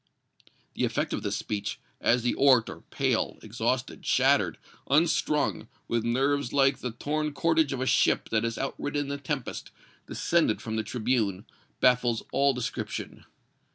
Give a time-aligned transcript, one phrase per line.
[0.73, 4.57] The effect of this speech, as the orator, pale, exhausted, shattered,
[4.89, 9.69] unstrung, with nerves like the torn cordage of a ship that has outridden the tempest,
[10.07, 11.45] descended from the tribune,
[11.81, 13.25] baffles all description.